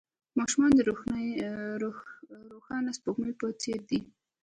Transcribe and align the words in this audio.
ماشومان 0.37 0.71
د 0.75 0.79
روښانه 2.51 2.91
سپوږمۍ 2.97 3.33
په 3.41 3.47
څېر 3.61 3.79
دي. 3.89 3.99